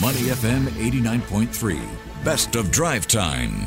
Money 0.00 0.30
FM 0.30 0.66
89.3. 0.78 1.80
Best 2.22 2.54
of 2.54 2.70
drive 2.70 3.08
time. 3.08 3.66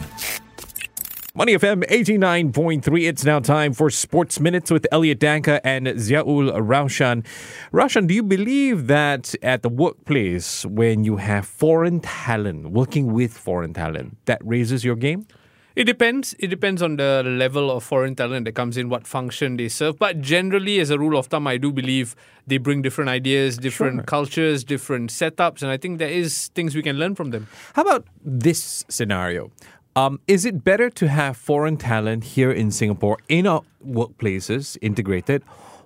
Money 1.36 1.56
FM 1.56 1.84
89.3. 1.90 3.06
It's 3.06 3.26
now 3.26 3.42
time 3.42 3.74
for 3.74 3.90
Sports 3.90 4.40
Minutes 4.40 4.72
with 4.72 4.88
Elliott 4.94 5.20
Danker 5.20 5.60
and 5.66 5.88
Ziaul 5.88 6.50
Raushan. 6.58 7.26
Raushan, 7.74 8.08
do 8.08 8.14
you 8.14 8.24
believe 8.24 8.88
that 8.88 9.36
at 9.42 9.62
the 9.62 9.68
workplace, 9.68 10.66
when 10.66 11.04
you 11.04 11.18
have 11.18 11.46
foreign 11.46 12.00
talent, 12.00 12.72
working 12.72 13.12
with 13.12 13.34
foreign 13.34 13.74
talent, 13.74 14.16
that 14.24 14.42
raises 14.46 14.86
your 14.86 14.96
game? 14.96 15.28
It 15.76 15.86
depends. 15.86 16.36
It 16.40 16.48
depends 16.48 16.82
on 16.82 16.98
the 16.98 17.24
level 17.26 17.72
of 17.72 17.84
foreign 17.84 18.16
talent 18.16 18.46
that 18.46 18.54
comes 18.54 18.76
in, 18.78 18.90
what 18.90 19.08
function 19.08 19.56
they 19.58 19.70
serve. 19.70 19.98
But 19.98 20.20
generally, 20.22 20.80
as 20.80 20.90
a 20.90 21.00
rule 21.00 21.18
of 21.18 21.28
thumb, 21.28 21.48
I 21.48 21.58
do 21.58 21.72
believe 21.72 22.16
they 22.46 22.58
bring 22.58 22.82
different 22.82 23.10
ideas, 23.10 23.58
different 23.58 23.98
Sure. 24.00 24.04
cultures, 24.04 24.64
different 24.66 25.12
setups, 25.12 25.62
and 25.62 25.72
I 25.72 25.78
think 25.78 26.00
there 26.00 26.10
is 26.10 26.50
things 26.56 26.76
we 26.76 26.82
can 26.82 26.98
learn 26.98 27.16
from 27.16 27.32
them. 27.32 27.48
How 27.74 27.84
about 27.84 28.06
this 28.24 28.84
scenario? 28.90 29.52
Um, 29.96 30.20
is 30.28 30.46
it 30.46 30.64
better 30.64 30.90
to 30.90 31.08
have 31.08 31.36
foreign 31.38 31.78
talent 31.78 32.24
here 32.24 32.52
in 32.52 32.72
Singapore 32.72 33.18
in 33.28 33.46
our 33.48 33.62
workplaces 33.86 34.78
integrated? 34.82 35.44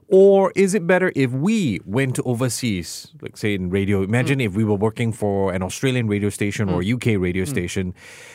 Or 0.07 0.51
is 0.55 0.75
it 0.75 0.85
better 0.85 1.11
if 1.15 1.31
we 1.31 1.79
went 1.83 2.19
overseas, 2.25 3.11
like 3.21 3.37
say 3.37 3.55
in 3.55 3.71
radio? 3.71 4.03
Imagine 4.03 4.37
mm. 4.37 4.45
if 4.45 4.53
we 4.53 4.63
were 4.63 4.75
working 4.75 5.11
for 5.11 5.51
an 5.51 5.63
Australian 5.63 6.07
radio 6.07 6.29
station 6.29 6.69
or 6.69 6.81
mm. 6.81 6.93
UK 6.93 7.19
radio 7.19 7.43
mm. 7.43 7.49
station. 7.49 7.93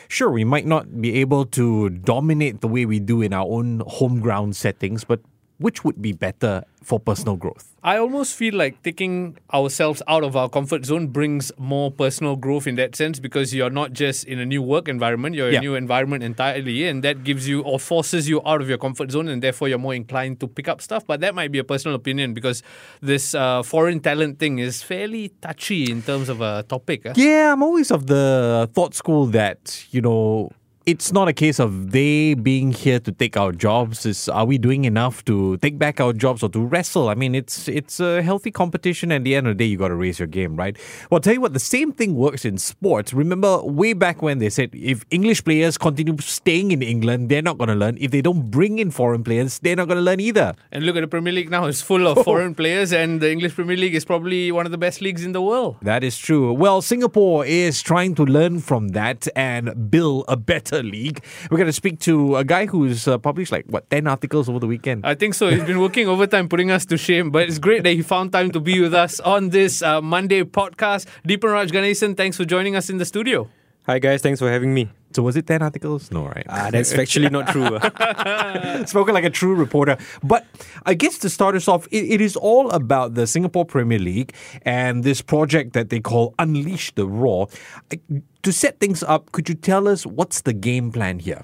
Sure, 0.09 0.29
we 0.29 0.43
might 0.43 0.65
not 0.65 1.01
be 1.01 1.15
able 1.21 1.45
to 1.45 1.89
dominate 1.89 2.59
the 2.59 2.67
way 2.67 2.85
we 2.85 2.99
do 2.99 3.21
in 3.21 3.31
our 3.31 3.47
own 3.47 3.83
home 3.87 4.19
ground 4.19 4.55
settings, 4.55 5.05
but 5.05 5.21
which 5.61 5.83
would 5.85 6.01
be 6.01 6.11
better 6.11 6.63
for 6.83 6.99
personal 6.99 7.35
growth? 7.37 7.67
I 7.83 7.97
almost 7.97 8.35
feel 8.35 8.53
like 8.55 8.81
taking 8.83 9.37
ourselves 9.53 10.01
out 10.07 10.23
of 10.23 10.35
our 10.35 10.49
comfort 10.49 10.85
zone 10.85 11.07
brings 11.07 11.51
more 11.57 11.89
personal 11.91 12.35
growth 12.35 12.67
in 12.67 12.75
that 12.75 12.95
sense 12.95 13.19
because 13.19 13.53
you're 13.55 13.69
not 13.71 13.93
just 13.93 14.25
in 14.25 14.37
a 14.39 14.45
new 14.45 14.61
work 14.61 14.87
environment, 14.87 15.35
you're 15.35 15.47
in 15.47 15.53
Yeah. 15.53 15.59
a 15.59 15.67
new 15.69 15.75
environment 15.75 16.21
entirely, 16.23 16.85
and 16.87 17.03
that 17.03 17.23
gives 17.23 17.47
you 17.47 17.61
or 17.61 17.79
forces 17.79 18.29
you 18.29 18.41
out 18.45 18.61
of 18.61 18.69
your 18.69 18.77
comfort 18.77 19.09
zone, 19.11 19.27
and 19.27 19.41
therefore 19.41 19.67
you're 19.69 19.79
more 19.87 19.95
inclined 19.95 20.39
to 20.41 20.47
pick 20.47 20.67
up 20.67 20.79
stuff. 20.81 21.05
But 21.07 21.21
that 21.21 21.33
might 21.33 21.51
be 21.51 21.59
a 21.59 21.63
personal 21.63 21.95
opinion 21.95 22.33
because 22.33 22.61
this 23.01 23.33
uh, 23.33 23.63
foreign 23.63 23.99
talent 23.99 24.37
thing 24.39 24.59
is 24.59 24.83
fairly 24.83 25.29
touchy 25.41 25.89
in 25.91 26.01
terms 26.03 26.29
of 26.29 26.41
a 26.41 26.63
topic. 26.67 27.05
eh? 27.05 27.13
Yeah, 27.15 27.53
I'm 27.53 27.63
always 27.63 27.89
of 27.91 28.05
the 28.07 28.69
thought 28.73 28.93
school 28.93 29.25
that, 29.27 29.85
you 29.91 30.01
know, 30.01 30.51
it's 30.85 31.11
not 31.11 31.27
a 31.27 31.33
case 31.33 31.59
of 31.59 31.91
they 31.91 32.33
being 32.33 32.71
here 32.71 32.99
to 32.99 33.11
take 33.11 33.37
our 33.37 33.51
jobs. 33.51 34.05
Is 34.05 34.27
are 34.27 34.45
we 34.45 34.57
doing 34.57 34.85
enough 34.85 35.23
to 35.25 35.57
take 35.57 35.77
back 35.77 35.99
our 35.99 36.13
jobs 36.13 36.41
or 36.41 36.49
to 36.49 36.59
wrestle? 36.59 37.09
I 37.09 37.13
mean, 37.13 37.35
it's 37.35 37.67
it's 37.67 37.99
a 37.99 38.21
healthy 38.21 38.51
competition. 38.51 39.11
At 39.11 39.23
the 39.23 39.35
end 39.35 39.47
of 39.47 39.57
the 39.57 39.63
day, 39.63 39.69
you 39.69 39.77
got 39.77 39.89
to 39.89 39.95
raise 39.95 40.19
your 40.19 40.27
game, 40.27 40.55
right? 40.55 40.75
Well, 41.09 41.17
I'll 41.17 41.21
tell 41.21 41.33
you 41.33 41.41
what, 41.41 41.53
the 41.53 41.59
same 41.59 41.91
thing 41.91 42.15
works 42.15 42.45
in 42.45 42.57
sports. 42.57 43.13
Remember 43.13 43.61
way 43.63 43.93
back 43.93 44.21
when 44.21 44.39
they 44.39 44.49
said 44.49 44.71
if 44.73 45.05
English 45.11 45.43
players 45.43 45.77
continue 45.77 46.17
staying 46.19 46.71
in 46.71 46.81
England, 46.81 47.29
they're 47.29 47.41
not 47.41 47.57
going 47.57 47.69
to 47.69 47.75
learn. 47.75 47.97
If 47.99 48.11
they 48.11 48.21
don't 48.21 48.49
bring 48.49 48.79
in 48.79 48.89
foreign 48.89 49.23
players, 49.23 49.59
they're 49.59 49.75
not 49.75 49.87
going 49.87 49.97
to 49.97 50.03
learn 50.03 50.19
either. 50.19 50.55
And 50.71 50.85
look 50.85 50.95
at 50.95 51.01
the 51.01 51.07
Premier 51.07 51.33
League 51.33 51.51
now; 51.51 51.65
it's 51.65 51.81
full 51.81 52.07
of 52.07 52.23
foreign 52.29 52.55
players, 52.55 52.91
and 52.91 53.21
the 53.21 53.31
English 53.31 53.53
Premier 53.53 53.77
League 53.77 53.95
is 53.95 54.05
probably 54.05 54.51
one 54.51 54.65
of 54.65 54.71
the 54.71 54.79
best 54.79 55.01
leagues 55.01 55.23
in 55.23 55.31
the 55.31 55.41
world. 55.41 55.77
That 55.83 56.03
is 56.03 56.17
true. 56.17 56.51
Well, 56.53 56.81
Singapore 56.81 57.45
is 57.45 57.81
trying 57.81 58.15
to 58.15 58.25
learn 58.25 58.59
from 58.61 58.89
that 58.89 59.27
and 59.35 59.91
build 59.91 60.25
a 60.27 60.37
better 60.37 60.70
league. 60.71 61.23
We're 61.49 61.57
going 61.57 61.67
to 61.67 61.73
speak 61.73 61.99
to 62.01 62.37
a 62.37 62.43
guy 62.43 62.65
who's 62.65 63.07
uh, 63.07 63.17
published 63.17 63.51
like, 63.51 63.65
what, 63.67 63.89
10 63.89 64.07
articles 64.07 64.49
over 64.49 64.59
the 64.59 64.67
weekend. 64.67 65.05
I 65.05 65.15
think 65.15 65.33
so. 65.33 65.49
He's 65.49 65.63
been 65.63 65.79
working 65.79 66.07
overtime, 66.13 66.47
putting 66.49 66.71
us 66.71 66.85
to 66.85 66.97
shame. 66.97 67.31
But 67.31 67.49
it's 67.49 67.59
great 67.59 67.83
that 67.83 67.91
he 67.91 68.01
found 68.01 68.31
time 68.31 68.51
to 68.51 68.59
be 68.59 68.79
with 68.79 68.93
us 68.93 69.19
on 69.19 69.49
this 69.49 69.81
uh, 69.81 70.01
Monday 70.01 70.43
podcast. 70.43 71.07
Deepanraj 71.27 71.69
Ganesan, 71.69 72.15
thanks 72.15 72.37
for 72.37 72.45
joining 72.45 72.75
us 72.75 72.89
in 72.89 72.97
the 72.97 73.05
studio. 73.05 73.49
Hi 73.87 73.97
guys, 73.99 74.21
thanks 74.21 74.39
for 74.39 74.49
having 74.49 74.73
me. 74.73 74.89
So 75.13 75.23
was 75.23 75.35
it 75.35 75.47
10 75.47 75.61
articles? 75.61 76.11
No, 76.11 76.25
right? 76.27 76.45
Ah, 76.47 76.69
that's 76.71 76.93
actually 77.03 77.29
not 77.29 77.47
true. 77.47 77.79
Spoken 78.85 79.13
like 79.13 79.25
a 79.25 79.29
true 79.29 79.55
reporter. 79.55 79.97
But 80.23 80.45
I 80.85 80.93
guess 80.93 81.17
to 81.19 81.29
start 81.29 81.55
us 81.55 81.67
off, 81.67 81.87
it, 81.91 82.05
it 82.05 82.21
is 82.21 82.35
all 82.37 82.69
about 82.69 83.15
the 83.15 83.25
Singapore 83.27 83.65
Premier 83.65 83.99
League 83.99 84.33
and 84.61 85.03
this 85.03 85.21
project 85.21 85.73
that 85.73 85.89
they 85.89 85.99
call 85.99 86.33
Unleash 86.39 86.93
the 86.95 87.05
Roar. 87.07 87.47
I- 87.91 87.99
To 88.43 88.51
set 88.53 88.79
things 88.79 89.03
up, 89.03 89.31
could 89.31 89.49
you 89.49 89.55
tell 89.55 89.87
us 89.87 90.05
what's 90.05 90.41
the 90.41 90.53
game 90.53 90.91
plan 90.91 91.19
here? 91.19 91.43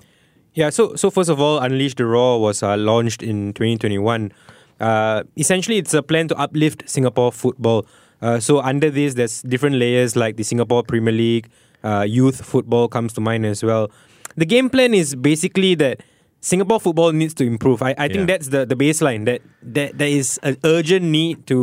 yeah, 0.53 0.71
so 0.71 0.95
so 0.95 1.11
first 1.11 1.29
of 1.29 1.39
all, 1.39 1.59
Unleash 1.59 1.93
the 1.95 2.05
Roar 2.05 2.39
was 2.41 2.63
uh, 2.63 2.75
launched 2.77 3.21
in 3.21 3.53
2021. 3.53 4.31
Uh, 4.79 5.23
essentially, 5.37 5.77
it's 5.77 5.93
a 5.93 6.01
plan 6.01 6.27
to 6.29 6.35
uplift 6.37 6.87
Singapore 6.89 7.31
football. 7.31 7.85
Uh, 8.21 8.39
so 8.39 8.59
under 8.61 8.89
this, 8.89 9.13
there's 9.13 9.41
different 9.43 9.75
layers 9.75 10.15
like 10.15 10.37
the 10.37 10.43
Singapore 10.43 10.81
Premier 10.81 11.13
League, 11.13 11.47
uh, 11.89 12.03
youth 12.17 12.37
football 12.51 12.87
comes 12.95 13.13
to 13.13 13.21
mind 13.21 13.45
as 13.45 13.63
well. 13.69 13.89
The 14.35 14.45
game 14.45 14.69
plan 14.69 14.93
is 14.93 15.15
basically 15.15 15.73
that 15.75 16.01
Singapore 16.41 16.79
football 16.79 17.11
needs 17.21 17.33
to 17.35 17.43
improve. 17.53 17.81
I, 17.81 17.91
I 17.97 18.07
think 18.07 18.19
Yeah. 18.29 18.31
that's 18.33 18.47
the, 18.55 18.61
the 18.71 18.75
baseline. 18.75 19.25
That 19.29 19.41
that 19.77 19.97
there 20.01 20.13
is 20.21 20.39
an 20.43 20.57
urgent 20.63 21.05
need 21.05 21.47
to 21.47 21.57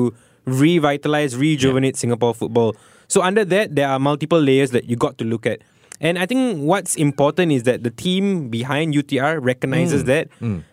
revitalize, 0.47 1.37
rejuvenate 1.37 1.97
Singapore 1.97 2.35
football. 2.35 2.77
So 3.09 3.23
under 3.23 3.45
that, 3.55 3.75
there 3.77 3.89
are 3.89 3.99
multiple 3.99 4.41
layers 4.41 4.71
that 4.73 4.85
you 4.91 4.97
got 4.97 5.19
to 5.19 5.25
look 5.25 5.47
at. 5.47 5.61
And 6.01 6.19
I 6.19 6.27
think 6.27 6.59
what's 6.71 6.97
important 6.97 7.53
is 7.53 7.62
that 7.65 7.85
the 7.85 7.91
team 7.91 8.49
behind 8.51 8.95
UTR 8.95 9.39
recognizes 9.43 10.05
that 10.05 10.29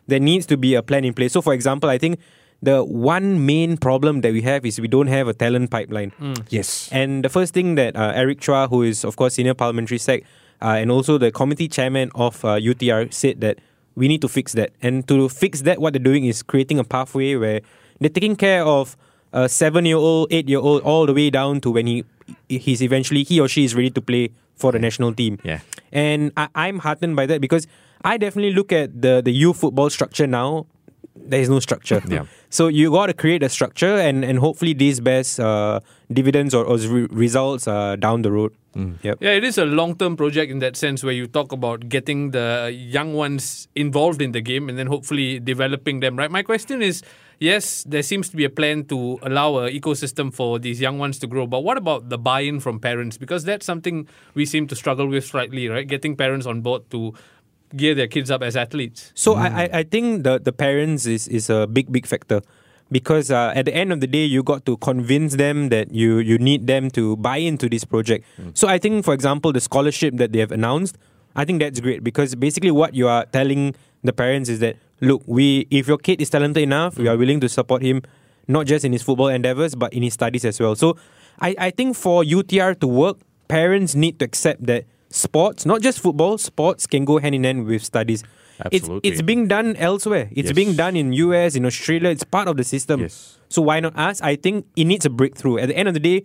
there 0.08 0.20
needs 0.20 0.46
to 0.48 0.58
be 0.58 0.74
a 0.76 0.82
plan 0.82 1.06
in 1.06 1.14
place. 1.14 1.32
So, 1.34 1.42
for 1.42 1.54
example, 1.54 1.90
I 1.90 1.98
think 1.98 2.20
the 2.62 2.84
one 2.84 3.46
main 3.46 3.78
problem 3.78 4.22
that 4.22 4.32
we 4.34 4.42
have 4.44 4.66
is 4.66 4.80
we 4.80 4.88
don't 4.88 5.08
have 5.08 5.28
a 5.28 5.34
talent 5.34 5.72
pipeline. 5.72 6.14
Yes. 6.50 6.90
And 6.92 7.26
the 7.26 7.30
first 7.30 7.54
thing 7.54 7.76
that 7.76 7.96
uh, 7.96 8.12
Eric 8.14 8.40
Chua, 8.40 8.70
who 8.70 8.84
is 8.84 9.04
of 9.04 9.16
course 9.16 9.36
senior 9.36 9.54
parliamentary 9.54 9.98
sec, 9.98 10.24
uh, 10.62 10.78
and 10.78 10.92
also 10.92 11.18
the 11.18 11.32
committee 11.32 11.68
chairman 11.68 12.12
of 12.14 12.46
uh, 12.46 12.60
UTR, 12.60 13.12
said 13.12 13.42
that 13.42 13.58
we 13.96 14.08
need 14.08 14.22
to 14.22 14.28
fix 14.28 14.54
that. 14.54 14.72
And 14.82 15.08
to 15.08 15.28
fix 15.28 15.62
that, 15.62 15.82
what 15.82 15.94
they're 15.94 16.04
doing 16.04 16.26
is 16.26 16.44
creating 16.44 16.80
a 16.80 16.84
pathway 16.84 17.36
where 17.36 17.62
they're 18.00 18.10
taking 18.10 18.36
care 18.36 18.64
of 18.64 18.96
a 19.34 19.50
seven-year-old, 19.50 20.32
eight-year-old, 20.32 20.82
all 20.84 21.06
the 21.06 21.14
way 21.14 21.30
down 21.30 21.62
to 21.62 21.72
when 21.72 21.88
he 21.88 22.06
he's 22.48 22.82
eventually 22.82 23.24
he 23.24 23.40
or 23.40 23.48
she 23.48 23.64
is 23.64 23.76
ready 23.76 23.90
to 23.90 24.02
play 24.02 24.30
for 24.56 24.72
the 24.72 24.80
national 24.80 25.14
team. 25.14 25.40
Yeah. 25.44 25.60
And 25.92 26.32
I, 26.38 26.48
I'm 26.54 26.80
heartened 26.80 27.16
by 27.16 27.26
that 27.26 27.42
because 27.42 27.68
I 28.04 28.18
definitely 28.18 28.54
look 28.54 28.72
at 28.72 29.02
the 29.02 29.22
the 29.24 29.32
youth 29.32 29.58
football 29.58 29.90
structure 29.90 30.28
now. 30.28 30.68
There 31.16 31.42
is 31.42 31.50
no 31.50 31.60
structure. 31.60 32.02
Yeah. 32.08 32.26
So 32.50 32.68
you 32.68 32.92
got 32.92 33.08
to 33.08 33.14
create 33.14 33.44
a 33.44 33.50
structure, 33.50 33.98
and 33.98 34.24
and 34.24 34.40
hopefully 34.40 34.74
this 34.74 35.00
bears 35.00 35.40
uh, 35.40 35.80
dividends 36.12 36.54
or, 36.54 36.66
or 36.66 36.78
re- 36.78 37.08
results 37.12 37.68
uh, 37.68 37.96
down 37.98 38.22
the 38.22 38.32
road. 38.32 38.54
Yep. 38.76 39.18
Yeah, 39.20 39.32
it 39.32 39.44
is 39.44 39.58
a 39.58 39.66
long 39.66 39.96
term 39.96 40.16
project 40.16 40.50
in 40.50 40.60
that 40.60 40.78
sense 40.78 41.04
where 41.04 41.14
you 41.14 41.28
talk 41.28 41.52
about 41.52 41.90
getting 41.90 42.32
the 42.32 42.72
young 42.74 43.14
ones 43.14 43.68
involved 43.76 44.22
in 44.22 44.32
the 44.32 44.40
game 44.40 44.70
and 44.70 44.78
then 44.78 44.88
hopefully 44.88 45.40
developing 45.40 46.00
them, 46.00 46.16
right? 46.16 46.32
My 46.32 46.42
question 46.42 46.82
is 46.82 47.04
yes, 47.42 47.84
there 47.84 48.04
seems 48.04 48.30
to 48.30 48.38
be 48.38 48.46
a 48.46 48.50
plan 48.50 48.86
to 48.86 49.20
allow 49.24 49.58
a 49.58 49.70
ecosystem 49.70 50.34
for 50.34 50.60
these 50.60 50.80
young 50.80 51.00
ones 51.00 51.20
to 51.20 51.28
grow, 51.28 51.46
but 51.46 51.62
what 51.62 51.78
about 51.78 52.08
the 52.10 52.18
buy 52.18 52.42
in 52.42 52.62
from 52.62 52.80
parents? 52.80 53.18
Because 53.18 53.44
that's 53.44 53.66
something 53.66 54.08
we 54.36 54.46
seem 54.46 54.68
to 54.68 54.76
struggle 54.76 55.08
with 55.08 55.26
slightly, 55.26 55.68
right? 55.68 55.88
Getting 55.88 56.16
parents 56.16 56.46
on 56.46 56.62
board 56.62 56.90
to 56.92 57.14
gear 57.76 57.96
their 57.96 58.08
kids 58.08 58.32
up 58.32 58.42
as 58.42 58.56
athletes. 58.56 59.12
So 59.16 59.36
I, 59.36 59.46
I 59.46 59.68
hmm. 59.68 59.76
I 59.76 59.84
think 59.84 60.24
the 60.24 60.40
the 60.40 60.52
parents 60.52 61.06
is 61.06 61.28
is 61.28 61.50
a 61.50 61.68
big 61.68 61.92
big 61.92 62.06
factor. 62.06 62.42
Because 62.92 63.32
uh, 63.32 63.54
at 63.56 63.64
the 63.64 63.74
end 63.74 63.94
of 63.94 64.02
the 64.02 64.08
day, 64.08 64.26
you 64.26 64.44
got 64.44 64.66
to 64.66 64.76
convince 64.76 65.40
them 65.40 65.70
that 65.70 65.96
you 65.96 66.20
you 66.20 66.38
need 66.38 66.68
them 66.68 66.92
to 66.92 67.16
buy 67.16 67.38
into 67.38 67.70
this 67.70 67.86
project. 67.86 68.28
Hmm. 68.36 68.52
So 68.54 68.68
I 68.68 68.78
think, 68.80 69.06
for 69.06 69.14
example, 69.14 69.54
the 69.54 69.62
scholarship 69.62 70.18
that 70.18 70.34
they 70.34 70.40
have 70.40 70.52
announced, 70.52 70.98
I 71.34 71.46
think 71.46 71.62
that's 71.62 71.80
great 71.80 72.04
because 72.04 72.36
basically 72.36 72.72
what 72.72 72.94
you 72.94 73.08
are 73.08 73.24
telling 73.32 73.76
the 74.04 74.12
parents 74.12 74.50
is 74.50 74.60
that 74.60 74.76
look, 75.00 75.24
we 75.26 75.68
if 75.72 75.88
your 75.88 75.98
kid 75.98 76.20
is 76.20 76.30
talented 76.30 76.64
enough, 76.64 76.98
we 76.98 77.08
are 77.08 77.16
hmm. 77.16 77.20
willing 77.24 77.40
to 77.40 77.48
support 77.48 77.82
him, 77.82 78.04
not 78.50 78.68
just 78.68 78.84
in 78.84 78.92
his 78.92 79.04
football 79.04 79.30
endeavors 79.30 79.74
but 79.74 79.94
in 79.94 80.04
his 80.04 80.14
studies 80.14 80.44
as 80.44 80.60
well. 80.60 80.76
So 80.76 80.98
I 81.40 81.56
I 81.58 81.70
think 81.72 81.96
for 81.96 82.24
UTR 82.28 82.76
to 82.84 82.88
work, 82.88 83.24
parents 83.48 83.96
need 83.96 84.20
to 84.20 84.26
accept 84.26 84.68
that 84.68 84.84
sports, 85.12 85.66
not 85.66 85.82
just 85.82 86.00
football, 86.00 86.38
sports 86.38 86.88
can 86.88 87.06
go 87.06 87.20
hand 87.20 87.36
in 87.36 87.44
hand 87.44 87.66
with 87.66 87.84
studies. 87.84 88.24
Absolutely. 88.64 89.10
It's 89.10 89.20
it's 89.20 89.22
being 89.26 89.48
done 89.48 89.76
elsewhere. 89.78 90.30
It's 90.32 90.50
Yes. 90.50 90.56
being 90.56 90.74
done 90.76 90.96
in 90.96 91.14
US, 91.14 91.56
in 91.56 91.66
Australia. 91.66 92.10
It's 92.10 92.24
part 92.24 92.48
of 92.48 92.58
the 92.58 92.64
system. 92.64 93.02
Yes. 93.02 93.38
So 93.50 93.62
why 93.62 93.80
not 93.80 93.98
us? 93.98 94.22
I 94.22 94.36
think 94.36 94.66
it 94.76 94.86
needs 94.86 95.06
a 95.06 95.10
breakthrough. 95.10 95.58
At 95.58 95.68
the 95.70 95.78
end 95.78 95.88
of 95.88 95.94
the 95.94 96.00
day, 96.00 96.24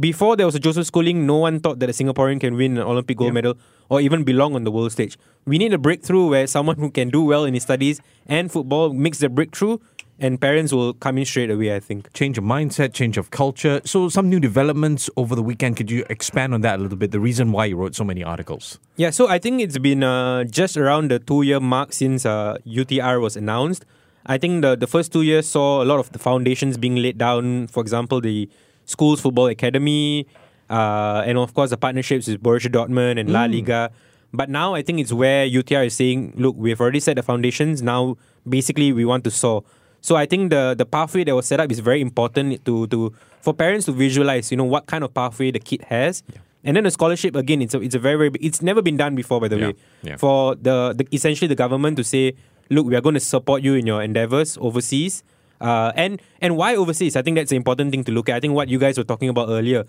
before 0.00 0.36
there 0.36 0.46
was 0.46 0.54
a 0.54 0.58
Joseph 0.58 0.86
Schooling, 0.86 1.26
no 1.26 1.36
one 1.36 1.60
thought 1.60 1.78
that 1.78 1.88
a 1.88 1.92
Singaporean 1.92 2.40
can 2.40 2.56
win 2.56 2.76
an 2.76 2.82
Olympic 2.82 3.16
gold 3.16 3.34
medal 3.34 3.54
or 3.88 4.00
even 4.00 4.24
belong 4.24 4.54
on 4.56 4.64
the 4.64 4.70
world 4.70 4.90
stage. 4.92 5.16
We 5.46 5.58
need 5.58 5.72
a 5.72 5.78
breakthrough 5.78 6.26
where 6.28 6.46
someone 6.46 6.76
who 6.76 6.90
can 6.90 7.08
do 7.10 7.22
well 7.22 7.44
in 7.44 7.54
his 7.54 7.62
studies 7.62 8.00
and 8.26 8.50
football 8.50 8.92
makes 8.92 9.18
the 9.18 9.28
breakthrough, 9.28 9.78
and 10.18 10.40
parents 10.40 10.72
will 10.72 10.94
come 10.94 11.18
in 11.18 11.24
straight 11.24 11.50
away. 11.50 11.74
I 11.74 11.80
think. 11.80 12.12
change 12.12 12.38
of 12.38 12.44
mindset, 12.44 12.92
change 12.92 13.16
of 13.16 13.30
culture. 13.30 13.80
So, 13.84 14.08
some 14.08 14.28
new 14.28 14.40
developments 14.40 15.10
over 15.16 15.34
the 15.34 15.42
weekend. 15.42 15.76
Could 15.76 15.90
you 15.90 16.04
expand 16.08 16.54
on 16.54 16.60
that 16.62 16.78
a 16.78 16.82
little 16.82 16.98
bit? 16.98 17.10
The 17.10 17.20
reason 17.20 17.52
why 17.52 17.66
you 17.66 17.76
wrote 17.76 17.94
so 17.94 18.04
many 18.04 18.22
articles. 18.22 18.78
Yeah, 18.96 19.10
so 19.10 19.28
I 19.28 19.38
think 19.38 19.60
it's 19.60 19.78
been 19.78 20.02
uh, 20.02 20.44
just 20.44 20.76
around 20.76 21.10
the 21.10 21.18
two 21.18 21.42
year 21.42 21.60
mark 21.60 21.92
since 21.92 22.24
uh, 22.24 22.58
UTR 22.66 23.20
was 23.20 23.36
announced. 23.36 23.84
I 24.26 24.38
think 24.38 24.62
the, 24.62 24.74
the 24.74 24.86
first 24.86 25.12
two 25.12 25.22
years 25.22 25.46
saw 25.46 25.82
a 25.82 25.84
lot 25.84 25.98
of 25.98 26.10
the 26.12 26.18
foundations 26.18 26.78
being 26.78 26.96
laid 26.96 27.18
down. 27.18 27.66
For 27.66 27.80
example, 27.82 28.20
the 28.20 28.48
school's 28.86 29.20
football 29.20 29.48
academy, 29.48 30.26
uh, 30.70 31.24
and 31.26 31.36
of 31.36 31.52
course 31.52 31.70
the 31.70 31.76
partnerships 31.76 32.26
with 32.28 32.42
Borussia 32.42 32.70
Dortmund 32.70 33.20
and 33.20 33.30
La 33.30 33.44
Liga. 33.44 33.90
But 34.32 34.48
now 34.48 34.74
I 34.74 34.82
think 34.82 34.98
it's 34.98 35.12
where 35.12 35.46
UTR 35.46 35.86
is 35.86 35.94
saying, 35.94 36.34
look, 36.36 36.56
we've 36.56 36.80
already 36.80 37.00
set 37.00 37.16
the 37.16 37.22
foundations. 37.22 37.82
Now, 37.82 38.16
basically, 38.48 38.92
we 38.92 39.04
want 39.04 39.24
to 39.24 39.30
soar. 39.30 39.62
So 40.04 40.16
I 40.20 40.26
think 40.26 40.50
the 40.52 40.74
the 40.76 40.84
pathway 40.84 41.24
that 41.24 41.34
was 41.34 41.46
set 41.48 41.60
up 41.64 41.72
is 41.72 41.80
very 41.80 42.00
important 42.04 42.60
to 42.68 42.86
to 42.92 42.98
for 43.40 43.52
parents 43.56 43.86
to 43.88 43.92
visualize, 43.92 44.50
you 44.52 44.58
know, 44.60 44.68
what 44.74 44.84
kind 44.84 45.02
of 45.06 45.14
pathway 45.16 45.48
the 45.50 45.62
kid 45.70 45.80
has. 45.88 46.20
And 46.64 46.76
then 46.76 46.84
the 46.84 46.90
scholarship 46.90 47.32
again, 47.36 47.62
it's 47.64 47.72
a 47.72 47.80
it's 47.80 47.96
a 47.96 48.02
very 48.06 48.16
very 48.20 48.30
it's 48.48 48.60
never 48.60 48.82
been 48.84 48.98
done 49.00 49.14
before 49.16 49.40
by 49.40 49.48
the 49.48 49.56
Yeah, 49.58 49.66
way. 49.68 49.74
yeah. 50.02 50.16
For 50.20 50.56
the, 50.60 50.92
the 50.98 51.04
essentially 51.10 51.48
the 51.48 51.56
government 51.56 51.96
to 51.96 52.04
say, 52.04 52.36
look, 52.68 52.84
we 52.86 52.94
are 52.96 53.00
going 53.00 53.16
to 53.16 53.24
support 53.34 53.62
you 53.64 53.74
in 53.80 53.86
your 53.88 54.02
endeavors 54.04 54.58
overseas. 54.60 55.24
Uh, 55.60 55.92
and 55.96 56.20
and 56.44 56.56
why 56.60 56.76
overseas? 56.76 57.16
I 57.16 57.22
think 57.24 57.40
that's 57.40 57.52
an 57.52 57.56
important 57.56 57.88
thing 57.90 58.04
to 58.04 58.12
look 58.12 58.28
at. 58.28 58.36
I 58.36 58.40
think 58.40 58.52
what 58.52 58.68
you 58.68 58.78
guys 58.78 59.00
were 59.00 59.08
talking 59.08 59.32
about 59.32 59.48
earlier, 59.48 59.84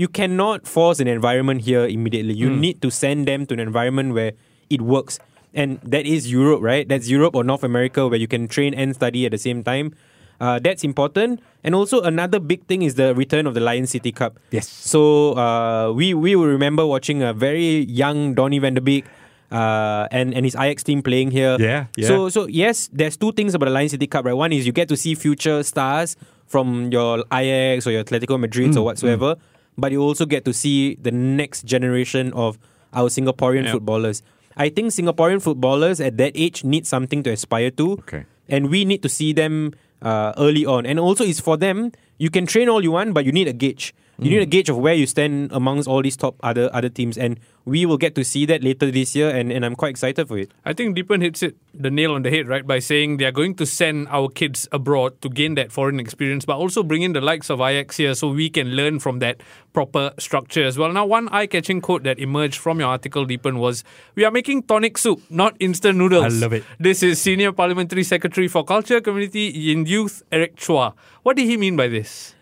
you 0.00 0.08
cannot 0.08 0.64
force 0.66 0.98
an 1.00 1.08
environment 1.12 1.60
here 1.68 1.84
immediately. 1.84 2.32
You 2.32 2.48
need 2.48 2.80
to 2.80 2.88
send 2.90 3.28
them 3.28 3.44
to 3.46 3.52
an 3.52 3.60
environment 3.60 4.14
where 4.16 4.32
it 4.70 4.80
works, 4.80 5.20
and 5.54 5.80
that 5.82 6.06
is 6.06 6.30
Europe, 6.30 6.60
right? 6.62 6.88
That's 6.88 7.08
Europe 7.08 7.34
or 7.34 7.44
North 7.44 7.64
America 7.64 8.06
where 8.08 8.18
you 8.18 8.28
can 8.28 8.48
train 8.48 8.74
and 8.74 8.94
study 8.94 9.24
at 9.26 9.32
the 9.32 9.38
same 9.38 9.62
time. 9.64 9.92
Uh, 10.40 10.58
that's 10.60 10.84
important. 10.84 11.40
And 11.64 11.74
also 11.74 12.00
another 12.02 12.38
big 12.38 12.64
thing 12.66 12.82
is 12.82 12.94
the 12.94 13.14
return 13.14 13.46
of 13.46 13.54
the 13.54 13.60
Lion 13.60 13.86
City 13.86 14.12
Cup. 14.12 14.38
Yes. 14.52 14.68
So 14.68 15.34
uh, 15.34 15.92
we 15.92 16.14
we 16.14 16.36
will 16.36 16.46
remember 16.46 16.86
watching 16.86 17.22
a 17.22 17.32
very 17.32 17.82
young 17.90 18.34
Donny 18.34 18.60
van 18.60 18.74
de 18.74 18.80
Beek 18.80 19.04
uh, 19.50 20.06
and 20.12 20.34
and 20.34 20.44
his 20.46 20.54
Ajax 20.54 20.84
team 20.84 21.02
playing 21.02 21.32
here. 21.32 21.56
Yeah, 21.58 21.86
yeah. 21.96 22.06
So 22.06 22.28
so 22.28 22.46
yes, 22.46 22.88
there's 22.92 23.16
two 23.16 23.32
things 23.32 23.54
about 23.54 23.66
the 23.66 23.74
Lion 23.74 23.88
City 23.88 24.06
Cup, 24.06 24.24
right? 24.26 24.36
One 24.36 24.52
is 24.52 24.62
you 24.66 24.72
get 24.72 24.86
to 24.88 24.96
see 24.96 25.14
future 25.18 25.62
stars 25.66 26.14
from 26.46 26.92
your 26.92 27.24
Ajax 27.32 27.86
or 27.86 27.90
your 27.90 28.04
Atletico 28.04 28.38
Madrid 28.38 28.70
Mm, 28.72 28.76
or 28.78 28.82
whatsoever, 28.86 29.34
but 29.76 29.90
you 29.92 30.00
also 30.00 30.24
get 30.24 30.44
to 30.46 30.52
see 30.54 30.94
the 31.02 31.10
next 31.10 31.66
generation 31.66 32.32
of 32.32 32.58
our 32.94 33.08
Singaporean 33.10 33.64
Yeah. 33.66 33.72
footballers. 33.72 34.22
I 34.58 34.68
think 34.68 34.90
Singaporean 34.90 35.40
footballers 35.40 36.00
at 36.02 36.18
that 36.18 36.32
age 36.34 36.64
need 36.64 36.86
something 36.86 37.22
to 37.22 37.30
aspire 37.30 37.70
to 37.78 37.92
Okay. 38.02 38.26
and 38.48 38.68
we 38.68 38.84
need 38.84 39.02
to 39.06 39.08
see 39.08 39.32
them 39.32 39.72
uh, 40.02 40.32
early 40.36 40.66
on. 40.66 40.84
And 40.84 40.98
also, 40.98 41.22
it's 41.24 41.38
for 41.40 41.56
them. 41.56 41.92
You 42.18 42.30
can 42.30 42.44
train 42.46 42.68
all 42.68 42.82
you 42.82 42.90
want, 42.90 43.14
but 43.14 43.24
you 43.24 43.30
need 43.32 43.46
a 43.46 43.52
gauge. 43.54 43.94
You 44.20 44.30
need 44.30 44.40
mm. 44.40 44.42
a 44.42 44.46
gauge 44.46 44.68
of 44.68 44.78
where 44.78 44.94
you 44.94 45.06
stand 45.06 45.52
amongst 45.52 45.86
all 45.86 46.02
these 46.02 46.16
top 46.16 46.34
other 46.42 46.68
other 46.74 46.88
teams, 46.88 47.16
and 47.16 47.38
we 47.64 47.86
will 47.86 47.98
get 47.98 48.16
to 48.16 48.24
see 48.24 48.46
that 48.46 48.64
later 48.64 48.90
this 48.90 49.14
year. 49.14 49.30
And, 49.30 49.52
and 49.52 49.64
I'm 49.64 49.76
quite 49.76 49.90
excited 49.90 50.26
for 50.26 50.38
it. 50.38 50.50
I 50.64 50.72
think 50.72 50.96
Deepan 50.96 51.22
hits 51.22 51.40
it 51.42 51.56
the 51.72 51.88
nail 51.88 52.12
on 52.12 52.22
the 52.22 52.30
head, 52.30 52.48
right? 52.48 52.66
By 52.66 52.80
saying 52.80 53.18
they 53.18 53.26
are 53.26 53.32
going 53.32 53.54
to 53.56 53.66
send 53.66 54.08
our 54.08 54.28
kids 54.28 54.66
abroad 54.72 55.20
to 55.20 55.28
gain 55.28 55.54
that 55.54 55.70
foreign 55.70 56.00
experience, 56.00 56.44
but 56.44 56.56
also 56.56 56.82
bring 56.82 57.02
in 57.02 57.12
the 57.12 57.20
likes 57.20 57.48
of 57.48 57.60
Ajax 57.60 57.96
here 57.96 58.12
so 58.14 58.32
we 58.32 58.50
can 58.50 58.74
learn 58.74 58.98
from 58.98 59.20
that 59.20 59.40
proper 59.72 60.12
structure 60.18 60.64
as 60.64 60.76
well. 60.76 60.92
Now, 60.92 61.06
one 61.06 61.28
eye 61.28 61.46
catching 61.46 61.80
quote 61.80 62.02
that 62.02 62.18
emerged 62.18 62.58
from 62.58 62.80
your 62.80 62.88
article, 62.88 63.24
Deepan, 63.24 63.58
was 63.58 63.84
We 64.16 64.24
are 64.24 64.32
making 64.32 64.64
tonic 64.64 64.98
soup, 64.98 65.22
not 65.30 65.54
instant 65.60 65.96
noodles. 65.96 66.24
I 66.24 66.28
love 66.40 66.54
it. 66.54 66.64
This 66.80 67.04
is 67.04 67.20
Senior 67.20 67.52
Parliamentary 67.52 68.02
Secretary 68.02 68.48
for 68.48 68.64
Culture, 68.64 69.00
Community 69.00 69.72
and 69.72 69.86
Youth, 69.86 70.24
Eric 70.32 70.56
Chua. 70.56 70.94
What 71.22 71.36
did 71.36 71.46
he 71.46 71.56
mean 71.56 71.76
by 71.76 71.86
this? 71.86 72.34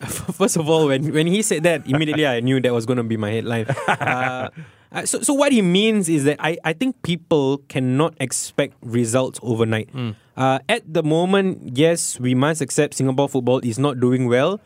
First 0.34 0.56
of 0.56 0.68
all, 0.68 0.88
when 0.88 1.12
when 1.12 1.26
he 1.26 1.40
said 1.42 1.62
that, 1.62 1.86
immediately 1.86 2.26
I 2.26 2.40
knew 2.40 2.60
that 2.60 2.72
was 2.72 2.84
going 2.86 2.98
to 2.98 3.04
be 3.04 3.16
my 3.16 3.30
headline. 3.30 3.66
Uh, 3.88 4.50
uh, 4.92 5.06
so, 5.06 5.20
so 5.22 5.32
what 5.32 5.52
he 5.52 5.62
means 5.62 6.08
is 6.08 6.24
that 6.24 6.36
I, 6.40 6.58
I 6.64 6.72
think 6.72 7.00
people 7.02 7.58
cannot 7.68 8.14
expect 8.20 8.74
results 8.82 9.38
overnight. 9.42 9.88
Uh, 10.36 10.58
at 10.68 10.82
the 10.92 11.02
moment, 11.02 11.76
yes, 11.78 12.18
we 12.18 12.34
must 12.34 12.60
accept 12.60 12.94
Singapore 12.94 13.28
football 13.28 13.60
is 13.60 13.78
not 13.78 14.00
doing 14.00 14.26
well. 14.28 14.60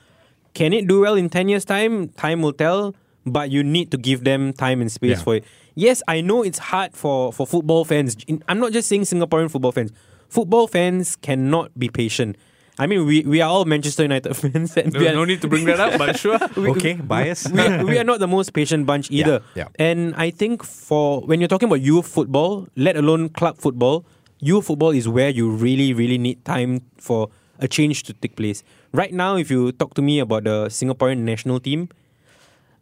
Can 0.54 0.72
it 0.72 0.88
do 0.88 1.00
well 1.02 1.14
in 1.14 1.28
10 1.28 1.48
years' 1.48 1.64
time? 1.64 2.08
Time 2.16 2.40
will 2.42 2.54
tell, 2.54 2.96
but 3.26 3.50
you 3.50 3.62
need 3.62 3.90
to 3.92 3.98
give 3.98 4.24
them 4.24 4.52
time 4.52 4.80
and 4.80 4.90
space 4.90 5.18
Yeah. 5.18 5.22
for 5.24 5.36
it. 5.36 5.44
Yes, 5.74 6.02
I 6.08 6.20
know 6.22 6.42
it's 6.42 6.58
hard 6.58 6.96
for, 6.96 7.32
for 7.32 7.46
football 7.46 7.84
fans. 7.84 8.16
I'm 8.48 8.58
not 8.58 8.72
just 8.72 8.88
saying 8.88 9.02
Singaporean 9.02 9.50
football 9.50 9.72
fans. 9.72 9.92
Football 10.28 10.66
fans 10.66 11.14
cannot 11.16 11.78
be 11.78 11.88
patient. 11.88 12.36
I 12.78 12.86
mean, 12.86 13.06
we, 13.06 13.22
we 13.22 13.40
are 13.40 13.50
all 13.50 13.64
Manchester 13.64 14.02
United 14.02 14.34
fans. 14.40 14.76
And 14.76 14.92
we 14.92 15.00
There's 15.00 15.12
are- 15.12 15.16
no 15.16 15.24
need 15.24 15.40
to 15.42 15.48
bring 15.48 15.64
that 15.66 15.80
up, 15.80 15.98
but 15.98 16.16
sure. 16.18 16.38
Okay, 16.56 16.94
bias. 16.94 17.48
we, 17.50 17.60
are, 17.60 17.84
we 17.84 17.98
are 17.98 18.04
not 18.04 18.20
the 18.20 18.28
most 18.28 18.52
patient 18.52 18.86
bunch 18.86 19.10
either. 19.10 19.42
yeah. 19.54 19.68
And 19.78 20.14
I 20.16 20.30
think 20.30 20.62
for 20.62 21.20
when 21.22 21.40
you're 21.40 21.48
talking 21.48 21.68
about 21.68 21.80
youth 21.80 22.06
football, 22.06 22.68
let 22.76 22.96
alone 22.96 23.30
club 23.30 23.58
football, 23.58 24.06
youth 24.38 24.66
football 24.66 24.90
is 24.90 25.08
where 25.08 25.28
you 25.30 25.50
really, 25.50 25.92
really 25.92 26.18
need 26.18 26.44
time 26.44 26.82
for 26.98 27.28
a 27.58 27.66
change 27.66 28.04
to 28.04 28.12
take 28.12 28.36
place. 28.36 28.62
Right 28.92 29.12
now, 29.12 29.36
if 29.36 29.50
you 29.50 29.72
talk 29.72 29.94
to 29.94 30.02
me 30.02 30.20
about 30.20 30.44
the 30.44 30.66
Singaporean 30.70 31.18
national 31.26 31.58
team, 31.58 31.88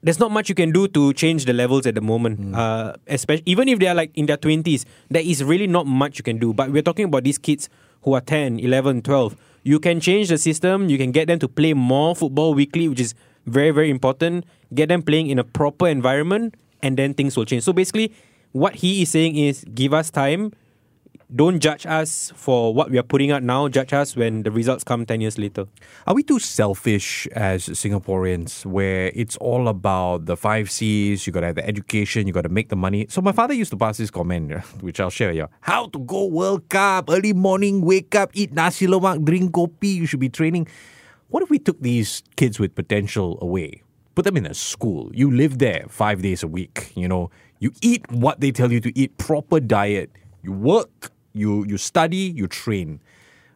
there's 0.02 0.20
not 0.20 0.30
much 0.30 0.48
you 0.50 0.54
can 0.54 0.70
do 0.70 0.86
to 0.88 1.12
change 1.14 1.46
the 1.46 1.52
levels 1.54 1.86
at 1.86 1.94
the 1.94 2.00
moment. 2.02 2.54
Uh, 2.54 2.92
especially 3.08 3.42
even 3.46 3.66
if 3.68 3.78
they 3.78 3.86
are 3.88 3.94
like 3.94 4.10
in 4.14 4.26
their 4.26 4.36
20s, 4.36 4.84
there 5.10 5.22
is 5.24 5.42
really 5.42 5.66
not 5.66 5.86
much 5.86 6.18
you 6.18 6.22
can 6.22 6.38
do. 6.38 6.52
But 6.52 6.70
we're 6.70 6.82
talking 6.82 7.06
about 7.06 7.24
these 7.24 7.38
kids 7.38 7.68
who 8.06 8.14
are 8.14 8.20
10, 8.20 8.60
11, 8.60 9.02
12. 9.02 9.36
You 9.64 9.80
can 9.80 10.00
change 10.00 10.28
the 10.28 10.38
system, 10.38 10.88
you 10.88 10.96
can 10.96 11.10
get 11.10 11.26
them 11.26 11.40
to 11.40 11.48
play 11.48 11.74
more 11.74 12.14
football 12.14 12.54
weekly, 12.54 12.88
which 12.88 13.00
is 13.00 13.14
very, 13.46 13.72
very 13.72 13.90
important. 13.90 14.46
Get 14.72 14.88
them 14.88 15.02
playing 15.02 15.26
in 15.26 15.40
a 15.40 15.44
proper 15.44 15.88
environment, 15.88 16.54
and 16.82 16.96
then 16.96 17.14
things 17.14 17.36
will 17.36 17.44
change. 17.44 17.64
So 17.64 17.72
basically, 17.72 18.14
what 18.52 18.76
he 18.76 19.02
is 19.02 19.10
saying 19.10 19.36
is 19.36 19.64
give 19.74 19.92
us 19.92 20.08
time. 20.08 20.52
Don't 21.34 21.58
judge 21.58 21.86
us 21.86 22.30
for 22.36 22.72
what 22.72 22.88
we 22.88 22.98
are 22.98 23.02
putting 23.02 23.32
out 23.32 23.42
now. 23.42 23.66
Judge 23.66 23.92
us 23.92 24.14
when 24.14 24.44
the 24.44 24.50
results 24.52 24.84
come 24.84 25.04
10 25.04 25.20
years 25.20 25.38
later. 25.38 25.66
Are 26.06 26.14
we 26.14 26.22
too 26.22 26.38
selfish 26.38 27.26
as 27.32 27.66
Singaporeans 27.66 28.64
where 28.64 29.10
it's 29.12 29.36
all 29.38 29.66
about 29.66 30.26
the 30.26 30.36
five 30.36 30.70
C's? 30.70 31.26
You 31.26 31.32
got 31.32 31.40
to 31.40 31.46
have 31.46 31.56
the 31.56 31.66
education, 31.66 32.28
you 32.28 32.32
got 32.32 32.42
to 32.42 32.48
make 32.48 32.68
the 32.68 32.76
money. 32.76 33.06
So, 33.08 33.20
my 33.20 33.32
father 33.32 33.54
used 33.54 33.72
to 33.72 33.76
pass 33.76 33.96
this 33.96 34.08
comment, 34.08 34.62
which 34.82 35.00
I'll 35.00 35.10
share 35.10 35.32
here. 35.32 35.48
How 35.62 35.88
to 35.88 35.98
go 35.98 36.26
World 36.26 36.68
Cup, 36.68 37.10
early 37.10 37.32
morning, 37.32 37.80
wake 37.80 38.14
up, 38.14 38.30
eat 38.34 38.52
nasi 38.52 38.86
lemak, 38.86 39.24
drink 39.24 39.50
kopi, 39.50 39.96
you 39.96 40.06
should 40.06 40.20
be 40.20 40.28
training. 40.28 40.68
What 41.26 41.42
if 41.42 41.50
we 41.50 41.58
took 41.58 41.80
these 41.80 42.22
kids 42.36 42.60
with 42.60 42.76
potential 42.76 43.36
away? 43.42 43.82
Put 44.14 44.26
them 44.26 44.36
in 44.36 44.46
a 44.46 44.54
school. 44.54 45.10
You 45.12 45.32
live 45.32 45.58
there 45.58 45.86
five 45.88 46.22
days 46.22 46.44
a 46.44 46.48
week. 46.48 46.92
You 46.94 47.08
know, 47.08 47.30
you 47.58 47.72
eat 47.82 48.08
what 48.12 48.40
they 48.40 48.52
tell 48.52 48.70
you 48.70 48.78
to 48.80 48.96
eat, 48.96 49.18
proper 49.18 49.58
diet. 49.58 50.12
You 50.44 50.52
work, 50.52 51.10
you, 51.36 51.64
you 51.66 51.76
study, 51.78 52.32
you 52.34 52.46
train. 52.46 53.00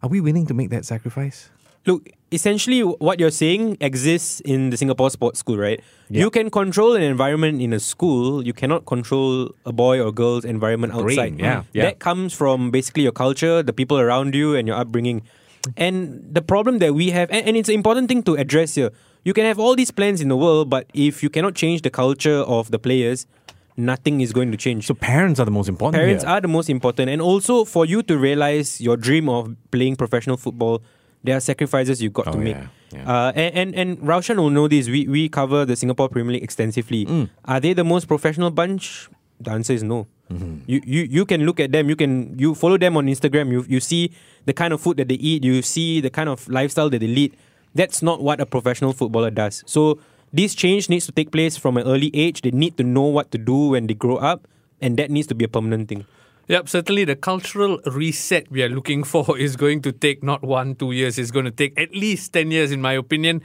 Are 0.02 0.08
we 0.08 0.20
willing 0.20 0.46
to 0.46 0.54
make 0.54 0.70
that 0.70 0.84
sacrifice? 0.84 1.50
Look, 1.86 2.10
essentially, 2.30 2.82
what 2.82 3.18
you're 3.18 3.30
saying 3.30 3.78
exists 3.80 4.40
in 4.40 4.68
the 4.68 4.76
Singapore 4.76 5.10
Sports 5.10 5.40
School, 5.40 5.56
right? 5.56 5.80
Yeah. 6.10 6.20
You 6.20 6.30
can 6.30 6.50
control 6.50 6.94
an 6.94 7.02
environment 7.02 7.60
in 7.62 7.72
a 7.72 7.80
school. 7.80 8.44
You 8.44 8.52
cannot 8.52 8.84
control 8.84 9.54
a 9.64 9.72
boy 9.72 10.00
or 10.00 10.12
girl's 10.12 10.44
environment 10.44 10.92
Brain, 10.92 11.18
outside. 11.18 11.40
yeah, 11.40 11.56
mm. 11.60 11.66
yeah. 11.72 11.84
That 11.84 11.98
comes 11.98 12.34
from 12.34 12.70
basically 12.70 13.04
your 13.04 13.12
culture, 13.12 13.62
the 13.62 13.72
people 13.72 13.98
around 13.98 14.34
you, 14.34 14.54
and 14.54 14.68
your 14.68 14.76
upbringing. 14.76 15.22
And 15.76 16.22
the 16.30 16.42
problem 16.42 16.78
that 16.78 16.94
we 16.94 17.10
have, 17.10 17.30
and, 17.30 17.46
and 17.46 17.56
it's 17.56 17.68
an 17.68 17.74
important 17.74 18.08
thing 18.08 18.22
to 18.24 18.34
address 18.34 18.74
here. 18.74 18.90
You 19.24 19.34
can 19.34 19.44
have 19.44 19.58
all 19.58 19.74
these 19.74 19.90
plans 19.90 20.20
in 20.20 20.28
the 20.28 20.36
world, 20.36 20.70
but 20.70 20.86
if 20.94 21.22
you 21.22 21.28
cannot 21.28 21.54
change 21.54 21.82
the 21.82 21.90
culture 21.90 22.38
of 22.38 22.70
the 22.70 22.78
players, 22.78 23.26
nothing 23.76 24.20
is 24.20 24.32
going 24.32 24.50
to 24.50 24.56
change. 24.56 24.86
So 24.86 24.94
parents 24.94 25.40
are 25.40 25.44
the 25.44 25.50
most 25.50 25.68
important. 25.68 26.00
Parents 26.00 26.24
here. 26.24 26.32
are 26.32 26.40
the 26.40 26.48
most 26.48 26.68
important, 26.70 27.10
and 27.10 27.20
also 27.22 27.64
for 27.64 27.84
you 27.86 28.02
to 28.04 28.18
realize 28.18 28.80
your 28.80 28.96
dream 28.96 29.28
of 29.28 29.54
playing 29.70 29.96
professional 29.96 30.36
football, 30.36 30.82
there 31.24 31.36
are 31.36 31.40
sacrifices 31.40 32.02
you've 32.02 32.12
got 32.12 32.28
Oh, 32.28 32.32
to 32.32 32.38
make. 32.38 32.56
yeah, 32.56 32.66
yeah. 32.92 33.10
Uh, 33.12 33.32
and 33.34 33.54
and 33.54 33.74
and 33.74 33.98
Raushan 33.98 34.36
will 34.36 34.50
know 34.50 34.68
this. 34.68 34.88
We 34.88 35.06
we 35.08 35.28
cover 35.28 35.64
the 35.64 35.76
Singapore 35.76 36.08
Premier 36.08 36.32
League 36.32 36.42
extensively. 36.44 37.06
Mm. 37.06 37.28
Are 37.44 37.60
they 37.60 37.72
the 37.74 37.84
most 37.84 38.08
professional 38.08 38.50
bunch? 38.50 39.08
The 39.40 39.50
answer 39.52 39.72
is 39.72 39.82
no. 39.82 40.06
Mm-hmm. 40.30 40.58
You, 40.66 40.80
you 40.84 41.02
you 41.10 41.24
can 41.26 41.44
look 41.44 41.60
at 41.60 41.72
them. 41.72 41.88
You 41.88 41.96
can 41.96 42.38
you 42.38 42.54
follow 42.54 42.76
them 42.78 42.96
on 42.96 43.06
Instagram. 43.06 43.50
You 43.50 43.64
you 43.68 43.80
see 43.80 44.12
the 44.44 44.52
kind 44.52 44.72
of 44.72 44.80
food 44.80 44.96
that 44.98 45.08
they 45.08 45.16
eat. 45.16 45.44
You 45.44 45.62
see 45.62 46.00
the 46.00 46.10
kind 46.10 46.28
of 46.28 46.46
lifestyle 46.48 46.88
that 46.90 46.98
they 47.00 47.08
lead. 47.08 47.36
That's 47.74 48.02
not 48.02 48.20
what 48.22 48.40
a 48.40 48.46
professional 48.46 48.92
footballer 48.92 49.30
does. 49.30 49.62
So 49.66 49.98
this 50.32 50.54
change 50.54 50.88
needs 50.88 51.06
to 51.06 51.12
take 51.12 51.32
place 51.32 51.56
from 51.56 51.76
an 51.76 51.86
early 51.86 52.10
age. 52.14 52.42
They 52.42 52.50
need 52.50 52.76
to 52.76 52.84
know 52.84 53.02
what 53.02 53.30
to 53.32 53.38
do 53.38 53.70
when 53.70 53.86
they 53.86 53.94
grow 53.94 54.16
up, 54.16 54.46
and 54.80 54.96
that 54.96 55.10
needs 55.10 55.26
to 55.28 55.34
be 55.34 55.44
a 55.44 55.48
permanent 55.48 55.88
thing. 55.88 56.06
Yep, 56.48 56.68
certainly 56.68 57.04
the 57.04 57.14
cultural 57.14 57.78
reset 57.86 58.50
we 58.50 58.62
are 58.62 58.68
looking 58.68 59.04
for 59.04 59.38
is 59.46 59.56
going 59.56 59.82
to 59.82 59.92
take 59.92 60.22
not 60.22 60.42
one, 60.42 60.74
two 60.74 60.92
years. 60.92 61.18
It's 61.18 61.30
going 61.30 61.44
to 61.44 61.50
take 61.50 61.78
at 61.78 61.94
least 61.94 62.32
10 62.32 62.50
years, 62.50 62.72
in 62.72 62.80
my 62.80 62.94
opinion. 62.94 63.42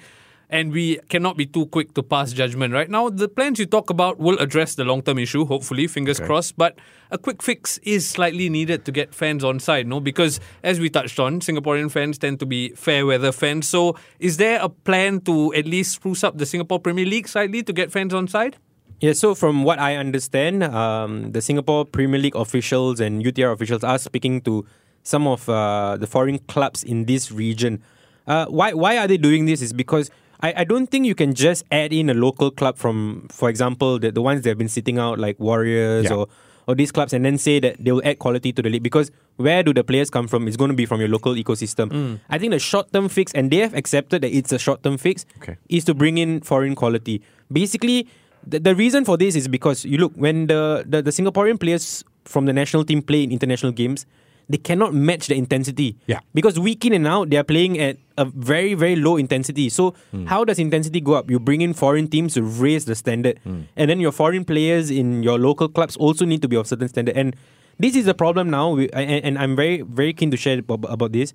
And 0.49 0.71
we 0.71 0.99
cannot 1.09 1.37
be 1.37 1.45
too 1.45 1.65
quick 1.67 1.93
to 1.95 2.03
pass 2.03 2.31
judgment. 2.31 2.73
Right 2.73 2.89
now, 2.89 3.09
the 3.09 3.27
plans 3.27 3.59
you 3.59 3.65
talk 3.65 3.89
about 3.89 4.19
will 4.19 4.37
address 4.39 4.75
the 4.75 4.83
long 4.83 5.01
term 5.01 5.17
issue, 5.17 5.45
hopefully, 5.45 5.87
fingers 5.87 6.19
crossed. 6.19 6.57
But 6.57 6.77
a 7.11 7.17
quick 7.17 7.41
fix 7.41 7.77
is 7.79 8.07
slightly 8.07 8.49
needed 8.49 8.85
to 8.85 8.91
get 8.91 9.13
fans 9.13 9.43
on 9.43 9.59
side, 9.59 9.87
no? 9.87 9.99
Because 9.99 10.39
as 10.63 10.79
we 10.79 10.89
touched 10.89 11.19
on, 11.19 11.39
Singaporean 11.39 11.91
fans 11.91 12.17
tend 12.17 12.39
to 12.39 12.45
be 12.45 12.69
fair 12.69 13.05
weather 13.05 13.31
fans. 13.31 13.67
So 13.67 13.95
is 14.19 14.37
there 14.37 14.59
a 14.61 14.69
plan 14.69 15.21
to 15.21 15.53
at 15.53 15.65
least 15.65 15.93
spruce 15.93 16.23
up 16.23 16.37
the 16.37 16.45
Singapore 16.45 16.79
Premier 16.79 17.05
League 17.05 17.27
slightly 17.27 17.63
to 17.63 17.73
get 17.73 17.91
fans 17.91 18.13
on 18.13 18.27
side? 18.27 18.57
Yeah, 19.01 19.13
so 19.13 19.35
from 19.35 19.63
what 19.63 19.77
I 19.77 19.97
understand, 19.97 20.63
um, 20.63 21.31
the 21.31 21.41
Singapore 21.41 21.85
Premier 21.85 22.19
League 22.19 22.35
officials 22.35 22.99
and 23.01 23.23
UTR 23.23 23.51
officials 23.51 23.83
are 23.83 23.97
speaking 23.97 24.41
to 24.41 24.65
some 25.03 25.27
of 25.27 25.47
uh, 25.49 25.97
the 25.97 26.07
foreign 26.07 26.39
clubs 26.39 26.83
in 26.83 27.05
this 27.05 27.31
region. 27.31 27.83
Uh, 28.25 28.45
why 28.47 28.73
why 28.73 28.97
are 28.97 29.07
they 29.07 29.17
doing 29.17 29.45
this? 29.45 29.61
Is 29.61 29.73
because 29.73 30.09
I, 30.45 30.53
I 30.61 30.63
don't 30.71 30.87
think 30.91 31.05
you 31.09 31.15
can 31.15 31.33
just 31.33 31.63
add 31.71 31.91
in 31.99 32.09
a 32.09 32.13
local 32.13 32.49
club 32.51 32.77
from, 32.77 33.27
for 33.31 33.49
example, 33.49 33.99
the, 33.99 34.11
the 34.11 34.21
ones 34.21 34.41
that 34.43 34.49
have 34.49 34.57
been 34.63 34.69
sitting 34.79 34.97
out 35.05 35.17
like 35.19 35.39
Warriors 35.39 36.05
Yeah. 36.05 36.15
or 36.15 36.27
or 36.67 36.73
these 36.73 36.91
clubs 36.91 37.13
and 37.13 37.23
then 37.23 37.37
say 37.37 37.59
that 37.59 37.75
they 37.83 37.91
will 37.91 38.01
add 38.03 38.17
quality 38.17 38.51
to 38.51 38.59
the 38.65 38.69
league 38.73 38.81
because 38.81 39.11
where 39.37 39.61
do 39.61 39.71
the 39.71 39.83
players 39.83 40.09
come 40.09 40.27
from? 40.27 40.47
It's 40.47 40.57
going 40.57 40.71
to 40.71 40.75
be 40.75 40.87
from 40.87 40.99
your 40.99 41.09
local 41.09 41.35
ecosystem. 41.35 41.89
Mm. 41.91 42.19
I 42.27 42.39
think 42.39 42.53
the 42.57 42.59
short 42.59 42.91
term 42.91 43.07
fix, 43.07 43.31
and 43.33 43.51
they 43.51 43.57
have 43.65 43.75
accepted 43.75 44.23
that 44.23 44.31
it's 44.35 44.51
a 44.51 44.57
short 44.57 44.81
term 44.81 44.97
fix, 44.97 45.25
Okay. 45.37 45.57
is 45.69 45.85
to 45.85 45.93
bring 45.93 46.17
in 46.17 46.41
foreign 46.41 46.73
quality. 46.73 47.21
Basically, 47.53 48.07
the, 48.53 48.57
the 48.59 48.73
reason 48.73 49.05
for 49.05 49.15
this 49.15 49.35
is 49.35 49.47
because 49.47 49.85
you 49.85 49.99
look 49.99 50.13
when 50.15 50.47
the, 50.47 50.83
the, 50.89 51.03
the 51.03 51.11
Singaporean 51.11 51.59
players 51.59 52.03
from 52.25 52.47
the 52.49 52.53
national 52.53 52.83
team 52.83 53.03
play 53.03 53.21
in 53.21 53.31
international 53.31 53.71
games, 53.71 54.07
they 54.49 54.57
cannot 54.57 54.93
match 54.93 55.27
the 55.27 55.35
intensity. 55.35 55.97
Yeah. 56.07 56.19
Because 56.33 56.59
week 56.59 56.85
in 56.85 56.93
and 56.93 57.07
out, 57.07 57.29
they 57.29 57.37
are 57.37 57.43
playing 57.43 57.79
at 57.79 57.97
a 58.17 58.25
very, 58.25 58.73
very 58.75 58.95
low 58.95 59.17
intensity. 59.17 59.69
So, 59.69 59.93
how 60.27 60.43
does 60.45 60.59
intensity 60.59 61.01
go 61.01 61.13
up? 61.13 61.29
You 61.31 61.39
bring 61.39 61.61
in 61.61 61.73
foreign 61.73 62.07
teams 62.07 62.35
to 62.35 62.43
raise 62.43 62.85
the 62.85 62.95
standard. 62.95 63.39
And 63.75 63.89
then 63.89 63.99
your 63.99 64.11
foreign 64.11 64.45
players 64.45 64.91
in 64.91 65.23
your 65.23 65.37
local 65.39 65.67
clubs 65.67 65.97
also 65.97 66.25
need 66.25 66.41
to 66.43 66.47
be 66.47 66.55
of 66.55 66.67
certain 66.67 66.87
standard. 66.87 67.17
And 67.17 67.35
this 67.79 67.95
is 67.95 68.05
the 68.05 68.13
problem 68.13 68.49
now, 68.49 68.69
we- 68.71 68.89
and, 68.91 69.23
and 69.25 69.37
I'm 69.37 69.55
very, 69.55 69.81
very 69.81 70.13
keen 70.13 70.31
to 70.31 70.37
share 70.37 70.59
ab- 70.59 70.85
about 70.85 71.11
this. 71.11 71.33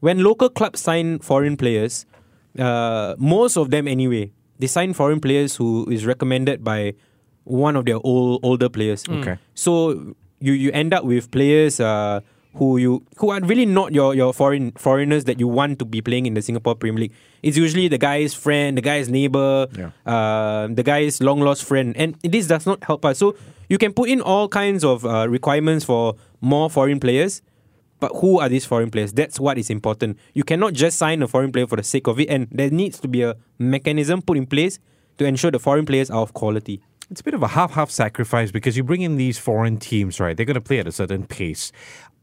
When 0.00 0.22
local 0.24 0.48
clubs 0.48 0.80
sign 0.80 1.18
foreign 1.20 1.56
players, 1.56 2.06
uh, 2.58 3.14
most 3.18 3.56
of 3.56 3.70
them 3.70 3.86
anyway, 3.86 4.32
they 4.58 4.66
sign 4.66 4.94
foreign 4.94 5.20
players 5.20 5.56
who 5.56 5.86
is 5.90 6.06
recommended 6.06 6.64
by 6.64 6.94
one 7.44 7.76
of 7.76 7.84
their 7.84 7.98
old, 8.02 8.40
older 8.42 8.68
players. 8.68 9.04
Okay. 9.08 9.36
So 9.54 10.14
you 10.40 10.52
you 10.52 10.70
end 10.72 10.92
up 10.92 11.04
with 11.04 11.30
players 11.30 11.80
uh, 11.80 12.20
who 12.56 12.76
you 12.78 13.02
who 13.18 13.30
are 13.30 13.40
really 13.40 13.66
not 13.66 13.92
your 13.92 14.14
your 14.14 14.32
foreign 14.32 14.72
foreigners 14.72 15.24
that 15.24 15.38
you 15.38 15.46
want 15.48 15.78
to 15.78 15.84
be 15.84 16.00
playing 16.00 16.26
in 16.26 16.34
the 16.34 16.42
Singapore 16.42 16.74
Premier 16.74 17.00
League. 17.02 17.12
It's 17.42 17.56
usually 17.56 17.88
the 17.88 17.98
guy's 17.98 18.34
friend, 18.34 18.76
the 18.76 18.82
guy's 18.82 19.08
neighbor, 19.08 19.66
Yeah. 19.76 19.90
uh, 20.12 20.68
the 20.70 20.82
guy's 20.82 21.20
long 21.22 21.40
lost 21.40 21.64
friend, 21.64 21.94
and 21.96 22.14
this 22.22 22.46
does 22.46 22.66
not 22.66 22.82
help 22.84 23.04
us. 23.04 23.18
So 23.18 23.36
you 23.68 23.78
can 23.78 23.92
put 23.92 24.08
in 24.08 24.20
all 24.20 24.48
kinds 24.48 24.84
of 24.84 25.04
uh, 25.04 25.28
requirements 25.28 25.84
for 25.84 26.14
more 26.40 26.70
foreign 26.70 26.98
players. 27.00 27.42
But 27.98 28.12
who 28.16 28.40
are 28.40 28.48
these 28.50 28.66
foreign 28.66 28.90
players? 28.90 29.12
That's 29.14 29.40
what 29.40 29.56
is 29.56 29.70
important. 29.70 30.18
You 30.34 30.44
cannot 30.44 30.74
just 30.74 30.98
sign 30.98 31.22
a 31.22 31.28
foreign 31.28 31.50
player 31.50 31.66
for 31.66 31.76
the 31.76 31.82
sake 31.82 32.06
of 32.06 32.20
it, 32.20 32.28
and 32.28 32.46
there 32.50 32.68
needs 32.70 33.00
to 33.00 33.08
be 33.08 33.22
a 33.22 33.36
mechanism 33.58 34.20
put 34.20 34.36
in 34.36 34.44
place 34.46 34.78
to 35.16 35.24
ensure 35.24 35.50
the 35.50 35.58
foreign 35.58 35.86
players 35.86 36.10
are 36.10 36.20
of 36.20 36.34
quality. 36.34 36.82
It's 37.10 37.22
a 37.22 37.24
bit 37.24 37.32
of 37.32 37.42
a 37.42 37.48
half 37.48 37.70
half 37.72 37.90
sacrifice 37.90 38.50
because 38.50 38.76
you 38.76 38.84
bring 38.84 39.00
in 39.00 39.16
these 39.16 39.38
foreign 39.38 39.78
teams, 39.78 40.20
right? 40.20 40.36
They're 40.36 40.44
going 40.44 40.56
to 40.56 40.60
play 40.60 40.78
at 40.80 40.86
a 40.86 40.92
certain 40.92 41.26
pace. 41.26 41.72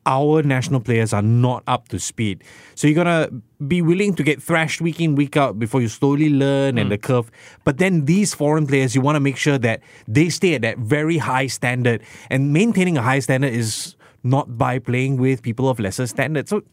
Our 0.06 0.44
national 0.44 0.82
players 0.82 1.14
are 1.14 1.22
not 1.22 1.64
up 1.68 1.88
to 1.90 2.00
speed. 2.00 2.44
So 2.76 2.88
you're 2.88 3.04
going 3.04 3.08
to 3.08 3.34
be 3.66 3.82
willing 3.82 4.16
to 4.16 4.24
get 4.24 4.42
thrashed 4.42 4.82
week 4.82 5.00
in, 5.00 5.16
week 5.16 5.38
out 5.38 5.58
before 5.58 5.82
you 5.82 5.88
slowly 5.88 6.30
learn 6.30 6.78
and 6.78 6.88
hmm. 6.88 6.90
the 6.90 6.98
curve. 6.98 7.32
But 7.64 7.78
then 7.78 8.06
these 8.06 8.34
foreign 8.34 8.68
players, 8.68 8.96
you 8.96 9.02
want 9.02 9.16
to 9.16 9.22
make 9.22 9.38
sure 9.38 9.58
that 9.60 9.82
they 10.08 10.30
stay 10.30 10.56
at 10.56 10.62
that 10.62 10.78
very 10.78 11.18
high 11.18 11.48
standard. 11.48 12.02
And 12.30 12.52
maintaining 12.52 12.98
a 12.98 13.02
high 13.02 13.20
standard 13.20 13.54
is 13.54 13.96
not 14.24 14.58
by 14.58 14.80
playing 14.80 15.18
with 15.18 15.42
people 15.42 15.70
of 15.70 15.80
lesser 15.80 16.08
standard. 16.08 16.50
So 16.50 16.64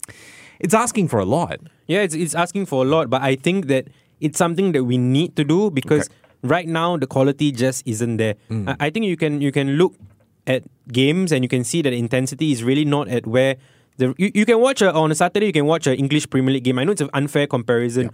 it's 0.58 0.74
asking 0.74 1.08
for 1.08 1.18
a 1.18 1.24
lot. 1.24 1.60
Yeah, 1.86 2.00
it's, 2.00 2.14
it's 2.14 2.34
asking 2.34 2.66
for 2.66 2.84
a 2.84 2.88
lot, 2.88 3.10
but 3.10 3.22
I 3.22 3.36
think 3.36 3.66
that 3.66 3.88
it's 4.20 4.38
something 4.38 4.72
that 4.72 4.84
we 4.84 4.98
need 4.98 5.36
to 5.36 5.44
do 5.44 5.70
because 5.70 6.08
right 6.42 6.68
now 6.68 6.96
the 6.96 7.06
quality 7.06 7.52
just 7.52 7.86
isn't 7.86 8.18
there. 8.18 8.34
Hmm. 8.48 8.68
I, 8.68 8.76
I 8.80 8.90
think 8.90 9.06
you 9.06 9.16
can 9.16 9.40
you 9.40 9.52
can 9.52 9.76
look 9.76 9.94
at 10.50 10.62
games 11.00 11.32
and 11.32 11.44
you 11.44 11.48
can 11.48 11.64
see 11.64 11.80
that 11.82 11.90
the 11.90 11.98
intensity 12.06 12.50
is 12.50 12.64
really 12.70 12.84
not 12.84 13.06
at 13.08 13.26
where 13.26 13.56
the 13.98 14.14
you, 14.18 14.30
you 14.34 14.44
can 14.50 14.58
watch 14.60 14.82
a, 14.82 14.92
on 14.92 15.10
a 15.10 15.14
Saturday 15.14 15.46
you 15.46 15.56
can 15.60 15.66
watch 15.66 15.86
an 15.86 15.94
English 15.94 16.28
Premier 16.30 16.52
League 16.54 16.64
game. 16.64 16.78
I 16.78 16.84
know 16.84 16.92
it's 16.92 17.06
an 17.08 17.14
unfair 17.22 17.46
comparison. 17.46 18.10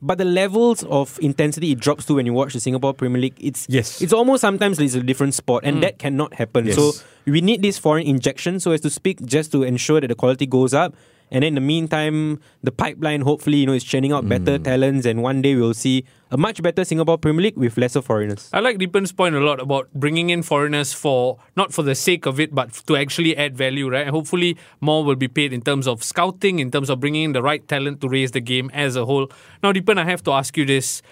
But 0.00 0.18
the 0.18 0.24
levels 0.24 0.84
of 0.84 1.18
intensity 1.20 1.72
it 1.72 1.80
drops 1.80 2.04
to 2.06 2.14
when 2.14 2.26
you 2.26 2.32
watch 2.32 2.52
the 2.54 2.60
Singapore 2.60 2.94
Premier 2.94 3.20
League, 3.20 3.34
it's 3.40 3.66
Yes. 3.68 4.00
it's 4.00 4.12
almost 4.12 4.40
sometimes 4.40 4.78
it's 4.78 4.94
a 4.94 5.02
different 5.02 5.34
sport, 5.34 5.64
and 5.66 5.78
mm. 5.78 5.80
that 5.80 5.98
cannot 5.98 6.34
happen. 6.34 6.66
Yes. 6.66 6.76
So 6.76 6.92
we 7.26 7.40
need 7.40 7.62
this 7.62 7.78
foreign 7.78 8.06
injection, 8.06 8.60
so 8.60 8.70
as 8.70 8.80
to 8.82 8.90
speak, 8.90 9.18
just 9.26 9.50
to 9.52 9.64
ensure 9.64 10.00
that 10.00 10.06
the 10.06 10.14
quality 10.14 10.46
goes 10.46 10.72
up. 10.72 10.94
And 11.30 11.44
in 11.44 11.54
the 11.54 11.60
meantime, 11.60 12.40
the 12.62 12.72
pipeline 12.72 13.20
hopefully 13.20 13.58
you 13.58 13.66
know 13.66 13.72
is 13.72 13.84
churning 13.84 14.12
out 14.12 14.28
better 14.28 14.58
mm. 14.58 14.64
talents, 14.64 15.06
and 15.06 15.22
one 15.22 15.42
day 15.42 15.54
we'll 15.54 15.74
see 15.74 16.04
a 16.30 16.36
much 16.36 16.62
better 16.62 16.84
Singapore 16.84 17.18
Premier 17.18 17.42
League 17.42 17.56
with 17.56 17.76
lesser 17.76 18.02
foreigners. 18.02 18.50
I 18.52 18.60
like 18.60 18.78
Deepan's 18.78 19.12
point 19.12 19.34
a 19.34 19.40
lot 19.40 19.60
about 19.60 19.92
bringing 19.94 20.30
in 20.30 20.42
foreigners 20.42 20.92
for 20.92 21.38
not 21.56 21.72
for 21.72 21.82
the 21.82 21.94
sake 21.94 22.26
of 22.26 22.40
it, 22.40 22.54
but 22.54 22.72
to 22.86 22.96
actually 22.96 23.36
add 23.36 23.56
value, 23.56 23.90
right? 23.90 24.06
And 24.06 24.10
hopefully, 24.10 24.56
more 24.80 25.04
will 25.04 25.16
be 25.16 25.28
paid 25.28 25.52
in 25.52 25.60
terms 25.60 25.86
of 25.86 26.02
scouting, 26.02 26.58
in 26.58 26.70
terms 26.70 26.90
of 26.90 27.00
bringing 27.00 27.24
in 27.24 27.32
the 27.32 27.42
right 27.42 27.66
talent 27.68 28.00
to 28.02 28.08
raise 28.08 28.32
the 28.32 28.40
game 28.40 28.70
as 28.72 28.96
a 28.96 29.04
whole. 29.04 29.30
Now, 29.62 29.72
Deepan, 29.72 29.98
I 29.98 30.04
have 30.04 30.22
to 30.24 30.32
ask 30.32 30.56
you 30.56 30.64
this, 30.64 31.02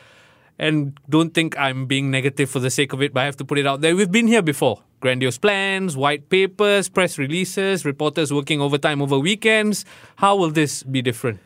and 0.58 0.98
don't 1.08 1.34
think 1.34 1.58
I'm 1.58 1.86
being 1.86 2.10
negative 2.10 2.48
for 2.48 2.60
the 2.60 2.70
sake 2.70 2.92
of 2.92 3.02
it, 3.02 3.12
but 3.12 3.20
I 3.20 3.24
have 3.24 3.36
to 3.36 3.44
put 3.44 3.58
it 3.58 3.66
out 3.66 3.80
there. 3.80 3.94
We've 3.94 4.10
been 4.10 4.28
here 4.28 4.42
before. 4.42 4.82
Grandiose 5.06 5.38
plans, 5.38 5.94
white 5.94 6.26
papers, 6.34 6.88
press 6.90 7.14
releases, 7.14 7.84
reporters 7.86 8.32
working 8.34 8.60
overtime 8.60 8.98
over 9.00 9.22
weekends. 9.22 9.86
How 10.16 10.34
will 10.34 10.50
this 10.50 10.82
be 10.82 10.98
different? 10.98 11.38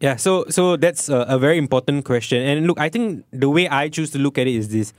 Yeah, 0.00 0.16
so 0.16 0.48
so 0.48 0.80
that's 0.80 1.12
a, 1.12 1.28
a 1.28 1.36
very 1.36 1.58
important 1.60 2.08
question. 2.08 2.40
And 2.40 2.66
look, 2.66 2.80
I 2.80 2.88
think 2.88 3.28
the 3.28 3.52
way 3.52 3.68
I 3.68 3.92
choose 3.92 4.16
to 4.16 4.18
look 4.18 4.40
at 4.40 4.48
it 4.48 4.56
is 4.56 4.72
this: 4.72 4.96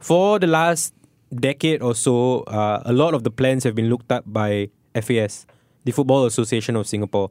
for 0.00 0.40
the 0.40 0.48
last 0.48 0.96
decade 1.28 1.84
or 1.84 1.92
so, 1.92 2.48
uh, 2.48 2.80
a 2.88 2.96
lot 2.96 3.12
of 3.12 3.28
the 3.28 3.30
plans 3.30 3.68
have 3.68 3.76
been 3.76 3.92
looked 3.92 4.08
at 4.08 4.24
by 4.24 4.72
FAS, 4.96 5.44
the 5.84 5.92
Football 5.92 6.24
Association 6.24 6.80
of 6.80 6.88
Singapore. 6.88 7.28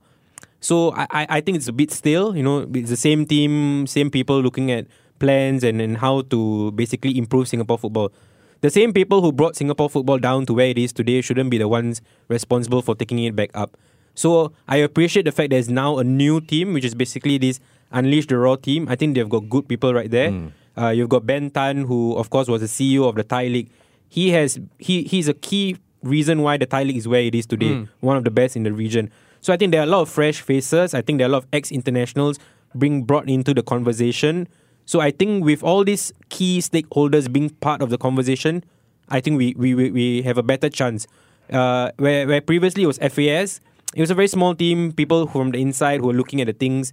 So 0.62 0.94
I, 0.94 1.26
I 1.28 1.42
think 1.42 1.58
it's 1.58 1.68
a 1.68 1.74
bit 1.74 1.90
stale. 1.90 2.38
You 2.38 2.46
know, 2.46 2.70
it's 2.70 2.94
the 2.94 3.02
same 3.02 3.26
team, 3.26 3.88
same 3.88 4.14
people 4.14 4.46
looking 4.46 4.70
at 4.70 4.86
plans 5.18 5.66
and, 5.66 5.82
and 5.82 5.98
how 5.98 6.22
to 6.30 6.72
basically 6.78 7.18
improve 7.18 7.50
Singapore 7.50 7.82
football. 7.82 8.14
The 8.62 8.70
same 8.70 8.92
people 8.92 9.22
who 9.22 9.32
brought 9.32 9.56
Singapore 9.56 9.90
football 9.90 10.18
down 10.18 10.46
to 10.48 10.54
where 10.54 10.68
it 10.68 10.78
is 10.78 10.92
today 10.92 11.22
shouldn't 11.22 11.50
be 11.50 11.58
the 11.58 11.68
ones 11.68 12.02
responsible 12.28 12.82
for 12.82 12.94
taking 12.96 13.20
it 13.20 13.36
back 13.36 13.52
up. 13.54 13.78
So 14.16 14.52
I 14.68 14.78
appreciate 14.78 15.24
the 15.24 15.32
fact 15.32 15.52
there's 15.52 15.70
now 15.70 15.98
a 15.98 16.04
new 16.04 16.42
team, 16.42 16.74
which 16.74 16.84
is 16.84 16.94
basically 16.94 17.38
this 17.38 17.60
Unleash 17.92 18.28
the 18.28 18.38
Roar 18.38 18.58
team. 18.58 18.88
I 18.90 18.96
think 18.96 19.16
they've 19.16 19.30
got 19.30 19.50
good 19.50 19.68
people 19.68 19.94
right 19.94 20.12
there. 20.12 20.30
Uh, 20.78 20.90
you've 20.90 21.10
got 21.10 21.26
Ben 21.26 21.50
Tan, 21.50 21.84
who 21.86 22.16
of 22.16 22.30
course 22.30 22.48
was 22.48 22.62
the 22.62 22.68
CEO 22.68 23.08
of 23.08 23.16
the 23.16 23.24
Thai 23.24 23.48
League. 23.48 23.70
He 24.10 24.30
has 24.32 24.60
he 24.78 25.04
he's 25.04 25.28
a 25.30 25.34
key 25.34 25.78
reason 26.04 26.42
why 26.42 26.58
the 26.58 26.66
Thai 26.66 26.84
League 26.84 26.98
is 26.98 27.08
where 27.08 27.22
it 27.22 27.36
is 27.36 27.46
today, 27.46 27.88
one 28.02 28.18
of 28.18 28.24
the 28.24 28.32
best 28.32 28.56
in 28.56 28.64
the 28.64 28.74
region. 28.74 29.10
So 29.42 29.54
I 29.54 29.58
think 29.58 29.72
there 29.72 29.82
are 29.82 29.86
a 29.86 29.88
lot 29.88 30.02
of 30.02 30.10
fresh 30.10 30.42
faces. 30.42 30.94
I 30.94 31.02
think 31.02 31.18
there 31.20 31.26
are 31.28 31.30
a 31.30 31.32
lot 31.32 31.44
of 31.44 31.48
ex 31.54 31.72
internationals 31.72 32.40
being 32.78 33.04
brought 33.04 33.30
into 33.30 33.54
the 33.54 33.64
conversation. 33.64 34.48
So 34.90 35.02
I 35.02 35.12
think 35.12 35.46
with 35.46 35.62
all 35.62 35.84
these 35.84 36.12
key 36.30 36.58
stakeholders 36.58 37.32
being 37.32 37.52
part 37.52 37.84
of 37.84 37.92
the 37.92 37.98
conversation, 38.00 38.64
I 39.10 39.22
think 39.22 39.38
we 39.38 39.54
we, 39.56 39.76
we, 39.76 39.92
we 39.92 40.22
have 40.24 40.40
a 40.40 40.42
better 40.42 40.68
chance. 40.68 41.06
Uh, 41.54 41.92
where 41.98 42.26
where 42.26 42.42
previously 42.42 42.82
it 42.82 42.88
was 42.88 42.98
FAS, 42.98 43.62
it 43.94 44.02
was 44.02 44.10
a 44.10 44.16
very 44.16 44.28
small 44.28 44.56
team, 44.56 44.92
people 44.92 45.28
from 45.28 45.52
the 45.52 45.62
inside 45.62 46.00
who 46.00 46.08
were 46.08 46.18
looking 46.18 46.42
at 46.42 46.48
the 46.48 46.54
things. 46.54 46.92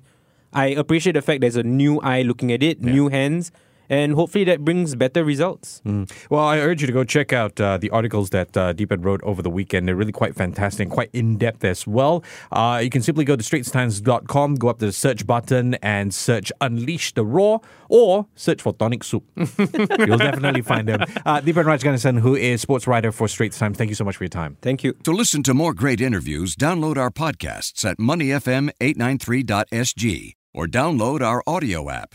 I 0.53 0.67
appreciate 0.77 1.15
the 1.15 1.23
fact 1.23 1.41
there's 1.41 1.57
a 1.57 1.63
new 1.63 1.99
eye 2.03 2.21
looking 2.21 2.53
at 2.53 2.63
it, 2.63 2.83
new 2.83 3.09
hands, 3.09 3.51
and 3.89 4.15
hopefully 4.15 4.45
that 4.45 4.65
brings 4.65 4.95
better 4.95 5.25
results. 5.25 5.83
Mm. 5.85 6.11
Well, 6.31 6.45
I 6.45 6.59
urge 6.59 6.81
you 6.81 6.87
to 6.87 6.93
go 6.93 7.05
check 7.05 7.33
out 7.33 7.61
uh, 7.61 7.79
the 7.79 7.91
articles 7.91 8.31
that 8.31 8.57
uh, 8.57 8.75
Deepan 8.75 9.05
wrote 9.05 9.23
over 9.23 9.43
the 9.43 9.51
weekend. 9.51 9.89
They're 9.89 9.97
really 9.97 10.13
quite 10.13 10.35
fantastic 10.35 10.87
and 10.87 10.91
quite 10.91 11.11
in 11.13 11.37
depth 11.37 11.65
as 11.65 11.87
well. 11.87 12.25
Uh, 12.53 12.81
you 12.83 12.91
can 12.91 13.03
simply 13.03 13.25
go 13.25 13.37
to 13.37 13.43
straitstimes.com, 13.43 14.57
go 14.57 14.69
up 14.69 14.79
to 14.79 14.87
the 14.87 14.93
search 14.93 15.27
button, 15.27 15.75
and 15.75 16.15
search 16.15 16.53
Unleash 16.61 17.13
the 17.15 17.25
Roar 17.25 17.61
or 17.89 18.27
search 18.35 18.63
for 18.63 18.73
Tonic 18.73 19.05
Soup. 19.05 19.23
You'll 19.37 20.19
definitely 20.19 20.63
find 20.63 20.89
them. 20.89 21.03
Uh, 21.25 21.41
Deepanraj 21.41 21.81
Ganesan, 21.81 22.19
who 22.21 22.35
is 22.35 22.61
sports 22.61 22.87
writer 22.87 23.13
for 23.13 23.29
Straits 23.29 23.59
Times, 23.59 23.79
thank 23.79 23.91
you 23.91 23.97
so 23.97 24.05
much 24.05 24.17
for 24.17 24.25
your 24.25 24.29
time. 24.29 24.57
Thank 24.63 24.85
you. 24.85 24.95
To 25.05 25.13
listen 25.13 25.43
to 25.45 25.55
more 25.55 25.73
great 25.75 26.01
interviews, 26.01 26.57
download 26.57 26.97
our 26.97 27.11
podcasts 27.11 27.85
at 27.85 27.99
moneyfm893.sg 27.99 30.33
or 30.55 30.67
download 30.67 31.21
our 31.21 31.43
audio 31.47 31.91
app. 31.91 32.15